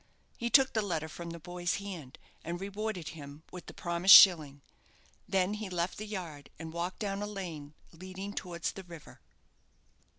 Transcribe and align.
He 0.35 0.49
took 0.49 0.73
the 0.73 0.81
letter 0.81 1.07
from 1.07 1.29
the 1.29 1.37
boy's 1.37 1.75
hand, 1.75 2.17
and 2.43 2.59
rewarded 2.59 3.09
him 3.09 3.43
with 3.51 3.67
the 3.67 3.73
promised 3.75 4.15
shilling. 4.15 4.63
Then 5.29 5.53
he 5.53 5.69
left 5.69 5.99
the 5.99 6.07
yard, 6.07 6.49
and 6.57 6.73
walked 6.73 6.97
down 6.97 7.21
a 7.21 7.27
lane 7.27 7.75
leading 7.93 8.33
towards 8.33 8.71
the 8.71 8.81
river. 8.83 9.21